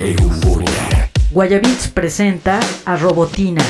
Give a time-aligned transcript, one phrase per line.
[0.00, 1.10] Euforia.
[1.30, 3.62] Guayabits presenta a Robotina.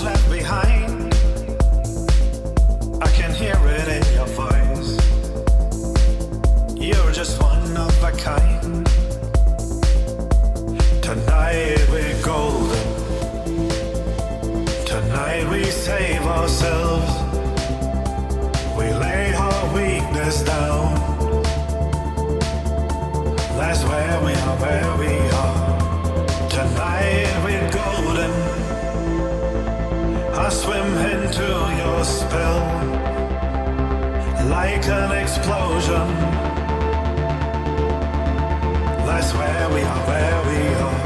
[0.00, 0.61] left behind.
[34.48, 36.08] like an explosion.
[39.06, 41.01] That's where we are, where we are.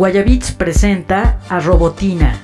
[0.00, 2.40] Guayabits presenta a Robotina.